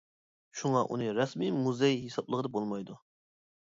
[0.61, 3.03] شۇڭا ئۇنى رەسمىي مۇزېي ھېسابلىغىلى بولمايدۇ.